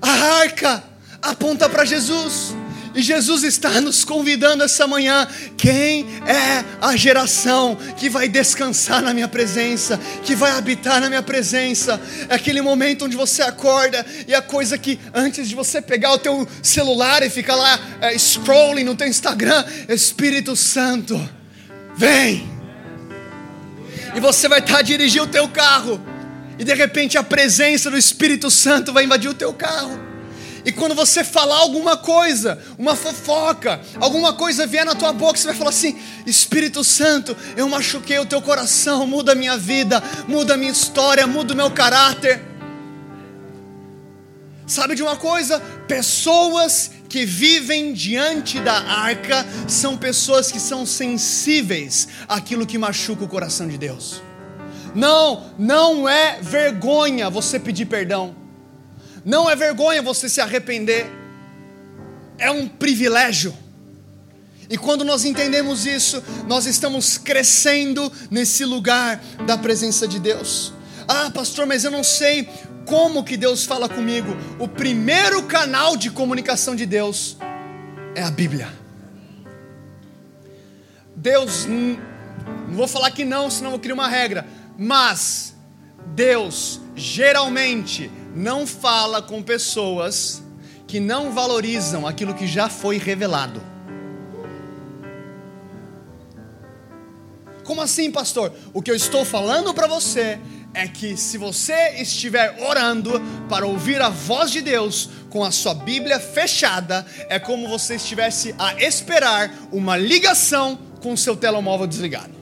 [0.00, 0.84] A arca
[1.22, 2.54] aponta para Jesus.
[2.94, 5.26] E Jesus está nos convidando essa manhã.
[5.56, 11.22] Quem é a geração que vai descansar na minha presença, que vai habitar na minha
[11.22, 12.00] presença?
[12.28, 16.18] É aquele momento onde você acorda e a coisa que antes de você pegar o
[16.18, 21.18] teu celular e ficar lá é, scrolling no teu Instagram, Espírito Santo,
[21.96, 22.50] vem.
[24.14, 26.00] E você vai estar a dirigir o teu carro
[26.58, 30.11] e de repente a presença do Espírito Santo vai invadir o teu carro.
[30.64, 35.46] E quando você falar alguma coisa, uma fofoca, alguma coisa vier na tua boca, você
[35.46, 40.54] vai falar assim: Espírito Santo, eu machuquei o teu coração, muda a minha vida, muda
[40.54, 42.42] a minha história, muda o meu caráter.
[44.66, 45.60] Sabe de uma coisa?
[45.88, 53.28] Pessoas que vivem diante da arca são pessoas que são sensíveis àquilo que machuca o
[53.28, 54.22] coração de Deus.
[54.94, 58.41] Não, não é vergonha você pedir perdão.
[59.24, 61.06] Não é vergonha você se arrepender,
[62.38, 63.56] é um privilégio.
[64.68, 70.72] E quando nós entendemos isso, nós estamos crescendo nesse lugar da presença de Deus.
[71.06, 72.48] Ah, pastor, mas eu não sei
[72.86, 74.36] como que Deus fala comigo.
[74.58, 77.36] O primeiro canal de comunicação de Deus
[78.14, 78.68] é a Bíblia.
[81.14, 81.98] Deus, não
[82.70, 84.46] vou falar que não, senão eu crio uma regra,
[84.78, 85.54] mas
[86.14, 90.42] Deus geralmente não fala com pessoas
[90.86, 93.62] que não valorizam aquilo que já foi revelado.
[97.64, 98.52] Como assim, pastor?
[98.74, 100.38] O que eu estou falando para você
[100.74, 105.74] é que se você estiver orando para ouvir a voz de Deus com a sua
[105.74, 112.32] Bíblia fechada, é como você estivesse a esperar uma ligação com o seu telemóvel desligado.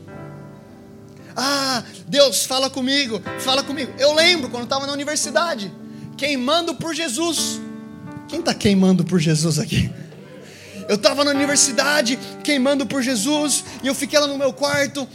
[1.37, 3.93] Ah, Deus fala comigo, fala comigo.
[3.99, 5.73] Eu lembro quando estava na universidade
[6.21, 7.59] queimando por Jesus.
[8.29, 9.91] Quem está queimando por Jesus aqui?
[10.87, 15.09] Eu estava na universidade queimando por Jesus e eu fiquei lá no meu quarto.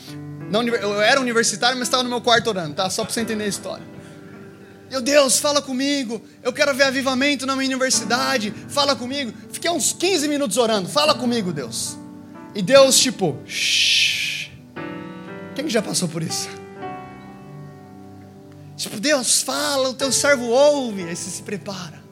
[0.82, 2.90] Eu era universitário, mas estava no meu quarto orando, tá?
[2.90, 3.86] Só para você entender a história.
[4.90, 6.20] Meu Deus, fala comigo.
[6.42, 8.52] Eu quero ver avivamento na minha universidade.
[8.68, 9.32] Fala comigo.
[9.52, 10.90] Fiquei uns 15 minutos orando.
[10.90, 11.98] Fala comigo, Deus.
[12.56, 14.50] E Deus, tipo, shh.
[15.54, 16.50] Quem já passou por isso?
[18.76, 22.04] Tipo, Deus fala, o teu servo ouve, aí você se prepara.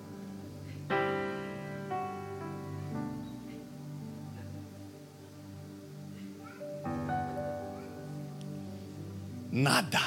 [9.52, 10.00] Nada.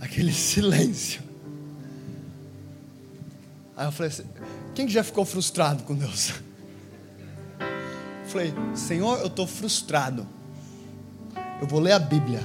[0.00, 1.22] Aquele silêncio.
[3.76, 4.24] Aí eu falei assim,
[4.74, 6.30] quem já ficou frustrado com Deus?
[7.58, 10.26] Eu falei, Senhor, eu estou frustrado.
[11.60, 12.40] Eu vou ler a Bíblia.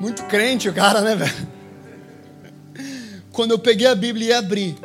[0.00, 1.48] Muito crente o cara, né, velho?
[3.30, 4.78] Quando eu peguei a Bíblia e abri,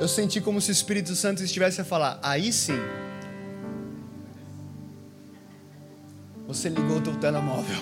[0.00, 2.78] eu senti como se o Espírito Santo estivesse a falar: aí sim,
[6.46, 7.76] você ligou o teu telemóvel.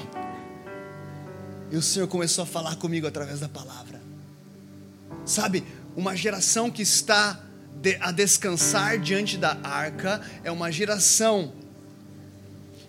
[1.70, 4.00] E o Senhor começou a falar comigo através da palavra.
[5.24, 5.64] Sabe,
[5.96, 7.40] uma geração que está
[8.00, 11.52] a descansar diante da arca é uma geração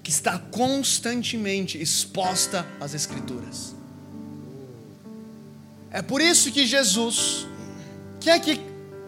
[0.03, 3.73] que está constantemente exposta às Escrituras.
[5.89, 7.47] É por isso que Jesus,
[8.19, 8.59] quem é que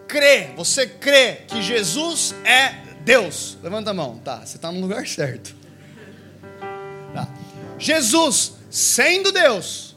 [0.08, 0.54] crê?
[0.56, 3.58] Você crê que Jesus é Deus?
[3.62, 4.44] Levanta a mão, tá?
[4.44, 5.54] Você está no lugar certo.
[7.12, 7.28] Tá.
[7.78, 9.94] Jesus, sendo Deus,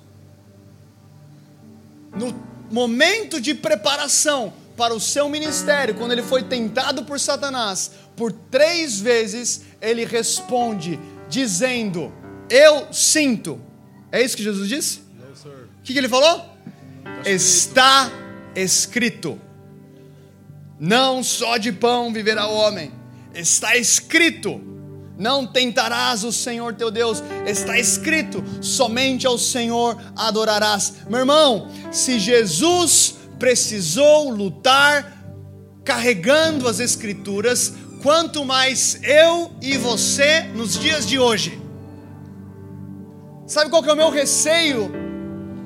[2.13, 2.35] no
[2.69, 8.99] momento de preparação para o seu ministério, quando ele foi tentado por Satanás, por três
[8.99, 12.12] vezes ele responde dizendo:
[12.50, 13.60] Eu sinto.
[14.12, 15.02] É isso que Jesus disse?
[15.80, 16.46] O que, que ele falou?
[17.26, 18.12] Está
[18.56, 19.39] escrito.
[20.80, 22.92] Não só de pão viverá o homem.
[23.34, 24.62] Está escrito.
[25.17, 27.21] Não tentarás o Senhor teu Deus.
[27.46, 30.94] Está escrito: somente ao Senhor adorarás.
[31.10, 35.17] Meu irmão, se Jesus precisou lutar
[35.84, 41.62] carregando as Escrituras, quanto mais eu e você nos dias de hoje.
[43.45, 44.91] Sabe qual que é o meu receio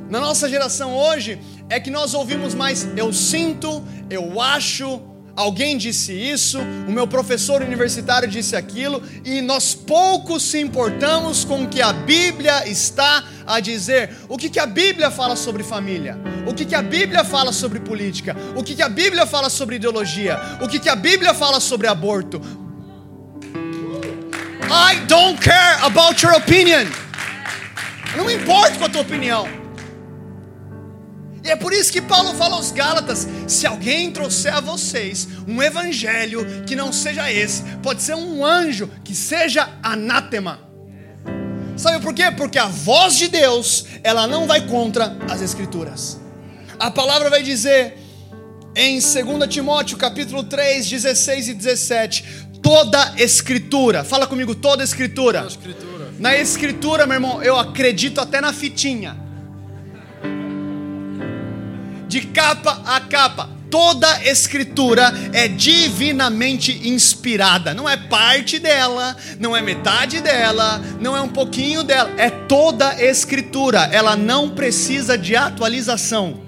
[0.09, 5.01] na nossa geração hoje é que nós ouvimos mais eu sinto, eu acho,
[5.35, 11.63] alguém disse isso, o meu professor universitário disse aquilo, e nós pouco se importamos com
[11.63, 14.15] o que a Bíblia está a dizer.
[14.29, 16.17] O que, que a Bíblia fala sobre família?
[16.47, 18.35] O que, que a Bíblia fala sobre política?
[18.55, 20.39] O que, que a Bíblia fala sobre ideologia?
[20.61, 22.41] O que, que a Bíblia fala sobre aborto?
[24.69, 26.87] I don't care about your opinion.
[28.11, 29.62] Eu não me importo com a tua opinião.
[31.43, 35.61] E é por isso que Paulo fala aos Gálatas: se alguém trouxer a vocês um
[35.61, 40.59] evangelho que não seja esse, pode ser um anjo que seja anátema.
[41.75, 42.31] Sabe por quê?
[42.31, 46.19] Porque a voz de Deus, ela não vai contra as escrituras.
[46.79, 47.97] A palavra vai dizer
[48.75, 49.13] em 2
[49.49, 52.25] Timóteo, capítulo 3, 16 e 17,
[52.61, 54.03] toda escritura.
[54.03, 55.39] Fala comigo, toda escritura.
[55.39, 56.13] Toda escritura.
[56.19, 59.22] Na escritura, meu irmão, eu acredito até na fitinha
[62.13, 63.49] de capa a capa.
[63.71, 67.73] Toda escritura é divinamente inspirada.
[67.73, 72.11] Não é parte dela, não é metade dela, não é um pouquinho dela.
[72.15, 73.89] É toda escritura.
[73.91, 76.43] Ela não precisa de atualização.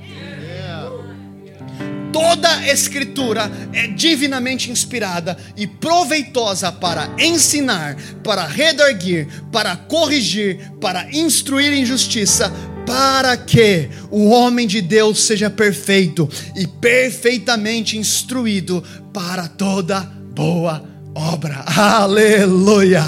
[2.13, 11.74] Toda escritura é divinamente inspirada e proveitosa para ensinar, para redarguir, para corrigir, para instruir
[11.74, 12.53] em justiça,
[12.86, 20.83] para que o homem de Deus seja perfeito e perfeitamente instruído para toda boa
[21.13, 21.63] obra.
[21.65, 23.03] Aleluia!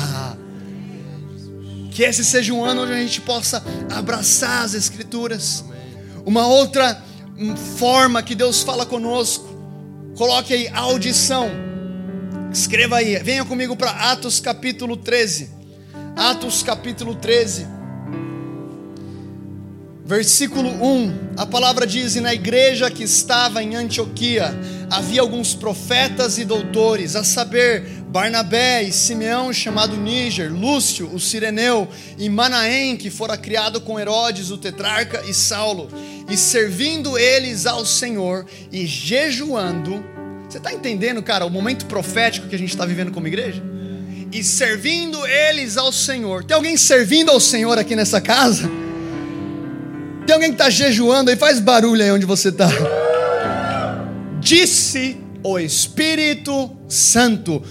[1.91, 5.63] Que esse seja um ano onde a gente possa abraçar as Escrituras.
[6.25, 7.01] Uma outra
[7.77, 9.47] forma que Deus fala conosco,
[10.15, 11.49] coloque aí audição.
[12.51, 15.49] Escreva aí, venha comigo para Atos capítulo 13.
[16.15, 17.76] Atos capítulo 13
[20.07, 24.57] versículo 1, a palavra diz: E na igreja que estava em Antioquia
[24.89, 31.89] havia alguns profetas e doutores, a saber, Barnabé e Simeão, chamado Níger, Lúcio, o Sireneu,
[32.17, 35.89] e Manaém, que fora criado com Herodes, o tetrarca, e Saulo,
[36.29, 40.03] e servindo eles ao Senhor e jejuando.
[40.47, 43.61] Você está entendendo, cara, o momento profético que a gente está vivendo como igreja?
[44.31, 46.45] E servindo eles ao Senhor.
[46.45, 48.86] Tem alguém servindo ao Senhor aqui nessa casa?
[50.27, 51.37] Tem alguém que está jejuando aí?
[51.37, 52.67] Faz barulho aí onde você está.
[54.41, 57.63] Disse o Espírito Santo: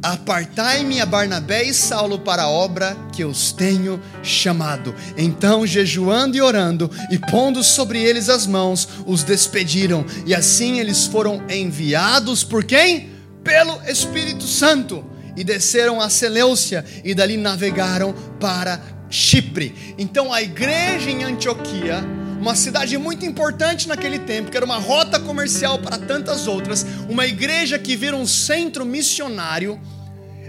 [0.00, 4.94] Apartai-me a Barnabé e Saulo para a obra que os tenho chamado.
[5.18, 10.06] Então, jejuando e orando, e pondo sobre eles as mãos, os despediram.
[10.24, 13.10] E assim eles foram enviados por quem?
[13.42, 15.04] Pelo Espírito Santo.
[15.36, 18.80] E desceram a Seleucia, e dali navegaram para
[19.14, 19.94] Chipre.
[19.96, 22.04] Então a igreja em Antioquia,
[22.40, 27.24] uma cidade muito importante naquele tempo, que era uma rota comercial para tantas outras, uma
[27.24, 29.80] igreja que vira um centro missionário,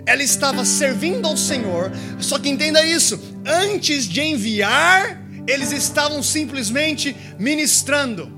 [0.05, 1.91] ela estava servindo ao Senhor.
[2.20, 8.34] Só que entenda isso, antes de enviar, eles estavam simplesmente ministrando.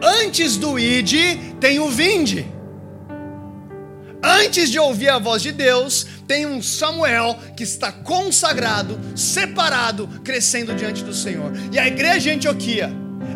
[0.00, 2.46] Antes do ide, tem o vinde.
[4.22, 10.74] Antes de ouvir a voz de Deus, tem um Samuel que está consagrado, separado, crescendo
[10.74, 11.52] diante do Senhor.
[11.72, 12.90] E a igreja Antioquia,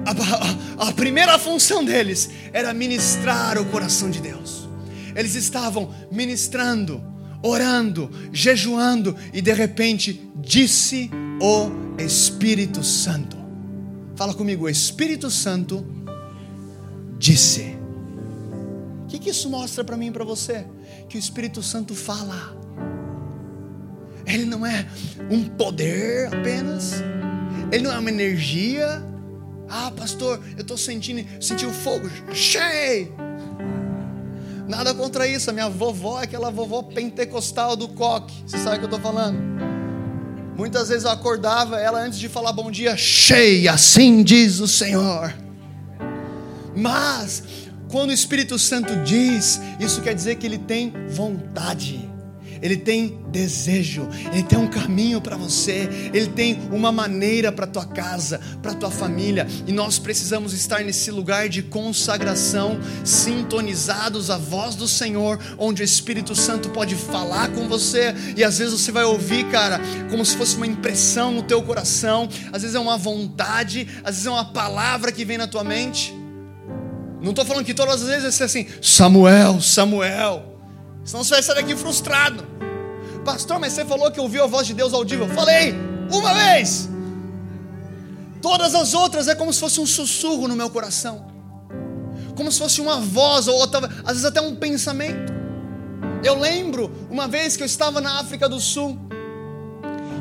[0.05, 4.69] a, a, a primeira função deles era ministrar o coração de Deus.
[5.15, 7.03] Eles estavam ministrando,
[7.43, 11.11] orando, jejuando, e de repente disse
[11.41, 13.37] o Espírito Santo.
[14.17, 15.87] Fala comigo, o Espírito Santo
[17.19, 17.72] disse
[19.13, 20.65] que, que isso mostra para mim e para você?
[21.09, 22.57] Que o Espírito Santo fala.
[24.25, 24.87] Ele não é
[25.31, 26.95] um poder apenas.
[27.71, 29.03] Ele não é uma energia.
[29.69, 33.15] Ah, pastor, eu estou sentindo, senti o fogo cheio.
[34.67, 35.51] Nada contra isso.
[35.51, 38.35] A minha vovó é aquela vovó pentecostal do coque.
[38.47, 39.39] Você sabe o que eu estou falando?
[40.57, 45.35] Muitas vezes eu acordava ela antes de falar bom dia, cheia, assim diz o Senhor.
[46.75, 47.43] Mas
[47.93, 52.09] quando o Espírito Santo diz, isso quer dizer que ele tem vontade,
[52.63, 57.85] ele tem desejo, ele tem um caminho para você, ele tem uma maneira para tua
[57.85, 64.75] casa, para tua família, e nós precisamos estar nesse lugar de consagração, sintonizados à voz
[64.75, 69.05] do Senhor, onde o Espírito Santo pode falar com você, e às vezes você vai
[69.05, 69.79] ouvir, cara,
[70.11, 74.27] como se fosse uma impressão no teu coração, às vezes é uma vontade, às vezes
[74.27, 76.22] é uma palavra que vem na tua mente.
[77.23, 80.59] Não estou falando que todas as vezes vai ser assim, Samuel, Samuel.
[81.05, 82.45] Senão você vai sair daqui frustrado.
[83.25, 85.29] Pastor, mas você falou que ouviu a voz de Deus audível.
[85.29, 85.75] Falei,
[86.13, 86.89] uma vez.
[88.41, 91.27] Todas as outras é como se fosse um sussurro no meu coração,
[92.35, 93.71] como se fosse uma voz, ou às
[94.09, 95.33] vezes até um pensamento.
[96.25, 98.99] Eu lembro uma vez que eu estava na África do Sul,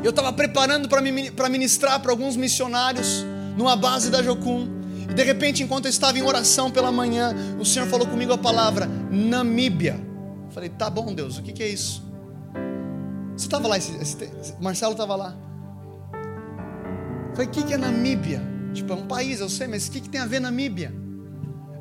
[0.04, 3.24] eu estava preparando para ministrar para alguns missionários
[3.56, 4.68] numa base da Jocum,
[5.12, 8.38] e de repente, enquanto eu estava em oração pela manhã, o Senhor falou comigo a
[8.38, 10.00] palavra Namíbia.
[10.46, 12.02] Eu falei, tá bom, Deus, o que, que é isso?
[13.36, 15.36] Você estava lá, esse, esse, Marcelo estava lá.
[17.34, 18.40] Falei, o que, que é Namíbia?
[18.72, 20.94] Tipo, é um país, eu sei, mas o que, que tem a ver Namíbia?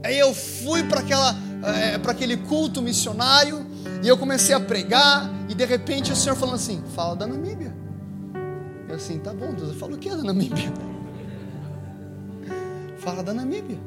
[0.03, 3.65] Aí eu fui para aquela é, para aquele culto missionário
[4.03, 7.73] e eu comecei a pregar e de repente o Senhor falando assim, fala da Namíbia.
[8.89, 10.90] Eu assim, tá bom, Deus, eu falo o que é da Namíbia?
[13.01, 13.79] Fala da Namíbia.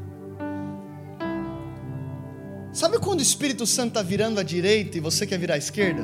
[2.72, 6.02] Sabe quando o Espírito Santo está virando à direita e você quer virar à esquerda?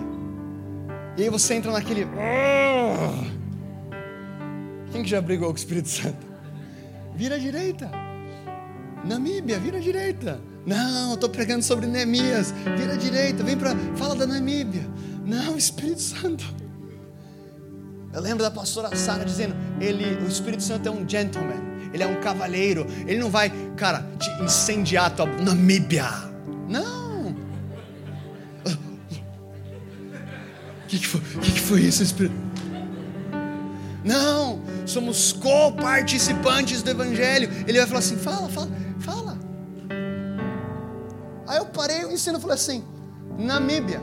[1.16, 2.06] E aí você entra naquele.
[4.92, 6.24] Quem que já brigou com o Espírito Santo?
[7.16, 7.90] Vira à direita.
[9.04, 10.40] Namíbia, vira à direita.
[10.64, 12.54] Não, estou pregando sobre Neemias.
[12.78, 13.74] Vira à direita, vem para.
[13.96, 14.86] Fala da Namíbia.
[15.26, 16.44] Não, Espírito Santo.
[18.12, 22.06] Eu lembro da pastora Sara dizendo: ele, o Espírito Santo é um gentleman, ele é
[22.06, 26.06] um cavalheiro, ele não vai, cara, te incendiar a tua Namíbia.
[26.68, 27.34] Não.
[30.82, 32.34] O que, que, foi, que, que foi isso, Espírito?
[34.04, 37.50] Não, somos co-participantes do Evangelho.
[37.66, 38.68] Ele vai falar assim: fala, fala,
[38.98, 39.38] fala.
[41.46, 42.84] Aí eu parei o ensino e falei assim:
[43.38, 44.00] Namíbia.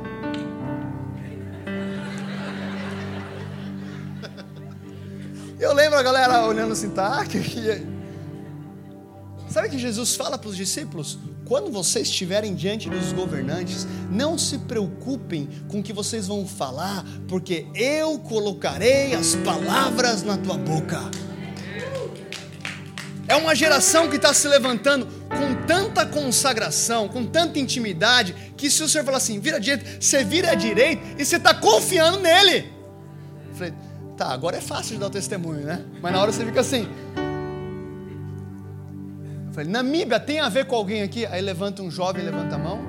[5.77, 7.23] Lembro a galera olhando assim, tá?
[7.29, 7.85] Que, que...
[9.47, 11.19] Sabe que Jesus fala para os discípulos?
[11.45, 17.05] Quando vocês estiverem diante dos governantes, não se preocupem com o que vocês vão falar,
[17.27, 20.99] porque eu colocarei as palavras na tua boca.
[23.27, 28.81] É uma geração que está se levantando com tanta consagração, com tanta intimidade, que se
[28.83, 32.19] o Senhor falar assim, vira à direita, você vira à direita e você está confiando
[32.19, 32.71] nele.
[33.49, 33.73] Eu falei,
[34.17, 35.85] Tá, agora é fácil de dar o testemunho, né?
[36.01, 36.87] Mas na hora você fica assim.
[39.47, 41.25] Eu falei, Namíbia tem a ver com alguém aqui?
[41.27, 42.81] Aí levanta um jovem, levanta a mão.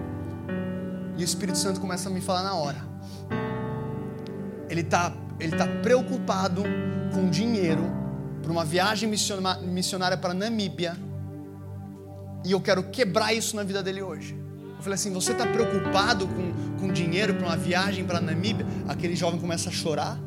[1.18, 2.78] E o Espírito Santo começa a me falar na hora.
[4.70, 6.64] Ele está ele tá preocupado
[7.12, 7.84] com dinheiro
[8.42, 10.96] para uma viagem missionária para Namíbia.
[12.44, 14.34] E eu quero quebrar isso na vida dele hoje.
[14.76, 18.66] Eu falei assim: Você está preocupado com, com dinheiro para uma viagem para Namíbia?
[18.88, 20.18] Aquele jovem começa a chorar.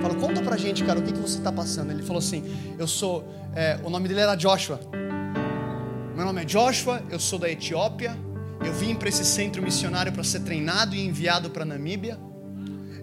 [0.00, 1.90] Fala, conta pra gente, cara, o que, que você está passando?
[1.90, 2.44] Ele falou assim:
[2.78, 3.24] Eu sou.
[3.54, 4.80] É, o nome dele era Joshua.
[6.14, 8.16] Meu nome é Joshua, eu sou da Etiópia.
[8.64, 12.18] Eu vim para esse centro missionário para ser treinado e enviado para Namíbia.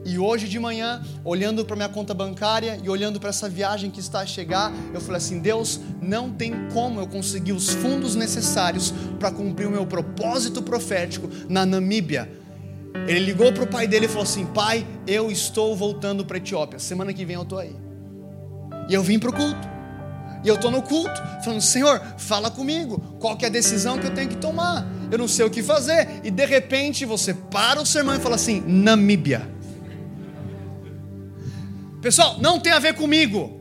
[0.06, 4.00] E hoje de manhã, olhando para minha conta bancária e olhando para essa viagem que
[4.00, 8.94] está a chegar, eu falei assim: Deus, não tem como eu conseguir os fundos necessários
[9.20, 12.30] para cumprir o meu propósito profético na Namíbia
[13.08, 16.40] ele ligou para o pai dele e falou assim: Pai, eu estou voltando para a
[16.40, 16.80] Etiópia.
[16.80, 17.76] Semana que vem eu estou aí.
[18.88, 19.80] E eu vim para o culto.
[20.44, 23.00] E eu estou no culto, falando: Senhor, fala comigo.
[23.20, 24.88] Qual que é a decisão que eu tenho que tomar?
[25.12, 26.22] Eu não sei o que fazer.
[26.24, 29.50] E de repente você para o sermão e fala assim: Namíbia.
[32.02, 33.60] Pessoal, não tem a ver comigo.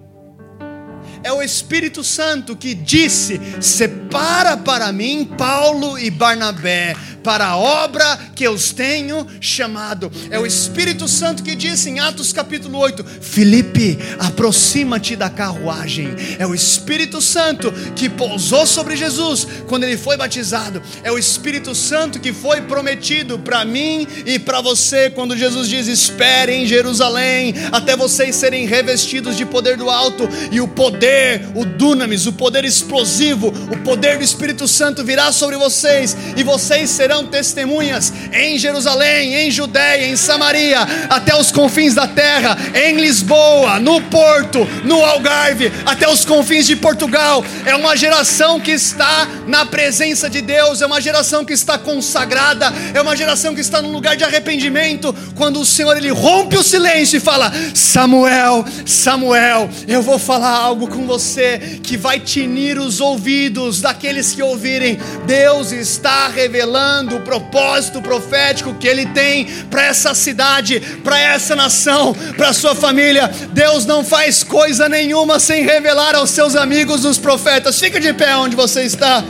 [1.22, 8.18] É o Espírito Santo que disse: Separa para mim Paulo e Barnabé para a obra
[8.34, 10.10] que eu os tenho chamado.
[10.30, 16.14] É o Espírito Santo que disse em Atos capítulo 8: Filipe, aproxima-te da carruagem.
[16.38, 20.82] É o Espírito Santo que pousou sobre Jesus quando ele foi batizado.
[21.04, 25.86] É o Espírito Santo que foi prometido para mim e para você quando Jesus diz:
[25.86, 31.64] Espere em Jerusalém até vocês serem revestidos de poder do alto e o poder, o
[31.64, 37.07] dunamis, o poder explosivo, o poder do Espírito Santo virá sobre vocês e vocês serão
[37.08, 43.80] serão testemunhas em Jerusalém, em Judéia, em Samaria, até os confins da terra, em Lisboa,
[43.80, 47.42] no Porto, no Algarve, até os confins de Portugal.
[47.64, 52.70] É uma geração que está na presença de Deus, é uma geração que está consagrada,
[52.92, 55.14] é uma geração que está num lugar de arrependimento.
[55.34, 60.88] Quando o Senhor ele rompe o silêncio e fala: Samuel, Samuel, eu vou falar algo
[60.88, 64.98] com você que vai tinir os ouvidos daqueles que ouvirem.
[65.24, 72.14] Deus está revelando o propósito profético que Ele tem para essa cidade, para essa nação,
[72.36, 73.30] para sua família.
[73.52, 77.78] Deus não faz coisa nenhuma sem revelar aos seus amigos os profetas.
[77.78, 79.24] Fica de pé onde você está.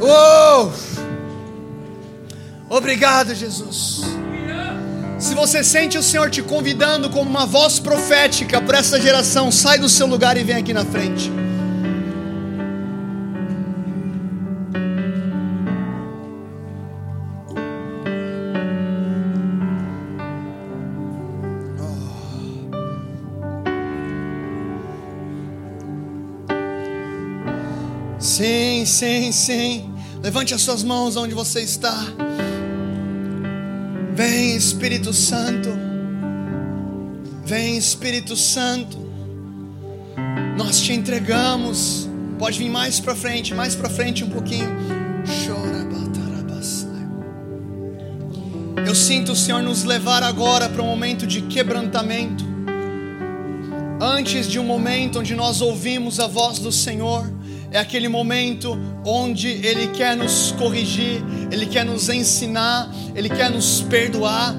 [0.00, 0.70] Oh!
[2.68, 4.02] Obrigado, Jesus.
[5.18, 9.78] Se você sente o Senhor te convidando como uma voz profética para essa geração, sai
[9.78, 11.45] do seu lugar e vem aqui na frente.
[28.86, 29.92] Sim, sim.
[30.22, 32.04] Levante as suas mãos onde você está.
[34.14, 35.68] Vem, Espírito Santo.
[37.44, 38.96] Vem, Espírito Santo.
[40.56, 42.08] Nós te entregamos.
[42.38, 44.70] Pode vir mais para frente, mais para frente um pouquinho.
[48.86, 52.44] Eu sinto o Senhor nos levar agora para um momento de quebrantamento.
[54.00, 57.35] Antes de um momento onde nós ouvimos a voz do Senhor,
[57.76, 63.82] é aquele momento onde Ele quer nos corrigir, Ele quer nos ensinar, Ele quer nos
[63.82, 64.54] perdoar.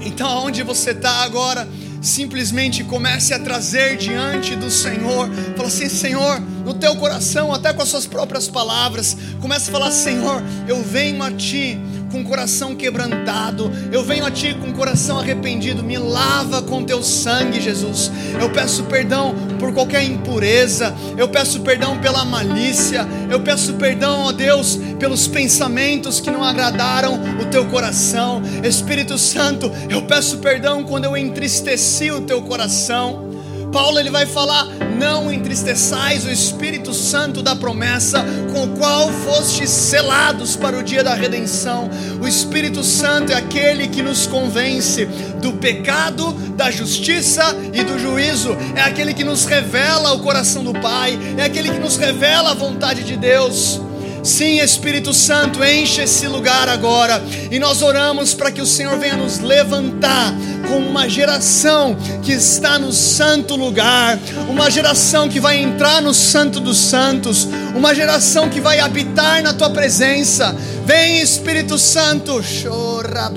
[0.00, 1.66] Então, aonde você está agora,
[2.00, 5.28] simplesmente comece a trazer diante do Senhor.
[5.56, 9.90] Fala assim, Senhor, no teu coração, até com as suas próprias palavras, comece a falar,
[9.90, 11.76] Senhor, eu venho a Ti
[12.14, 16.84] com o coração quebrantado, eu venho a Ti com o coração arrependido, me lava com
[16.84, 18.08] Teu sangue, Jesus.
[18.40, 24.32] Eu peço perdão por qualquer impureza, eu peço perdão pela malícia, eu peço perdão, ó
[24.32, 28.40] Deus, pelos pensamentos que não agradaram o Teu coração.
[28.62, 33.33] Espírito Santo, eu peço perdão quando eu entristeci o Teu coração.
[33.74, 39.68] Paulo ele vai falar: não entristeçais o Espírito Santo da promessa, com o qual fostes
[39.68, 41.90] selados para o dia da redenção.
[42.22, 45.06] O Espírito Santo é aquele que nos convence
[45.42, 50.72] do pecado, da justiça e do juízo, é aquele que nos revela o coração do
[50.72, 53.80] Pai, é aquele que nos revela a vontade de Deus.
[54.24, 57.22] Sim, Espírito Santo, enche esse lugar agora.
[57.50, 60.34] E nós oramos para que o Senhor venha nos levantar
[60.66, 64.18] como uma geração que está no santo lugar,
[64.48, 67.46] uma geração que vai entrar no Santo dos Santos,
[67.76, 70.56] uma geração que vai habitar na tua presença.
[70.86, 72.42] Vem, Espírito Santo.
[72.62, 73.28] Chora,